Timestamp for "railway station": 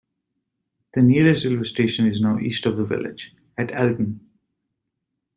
1.45-2.07